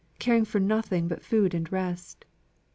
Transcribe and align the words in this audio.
caring 0.17 0.43
for 0.43 0.59
nothing 0.59 1.07
but 1.07 1.21
food 1.23 1.53
and 1.53 1.71
rest. 1.71 2.25